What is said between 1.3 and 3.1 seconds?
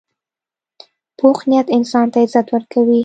نیت انسان ته عزت ورکوي